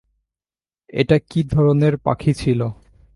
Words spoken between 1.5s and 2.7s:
ধরনের পাখি ছিল?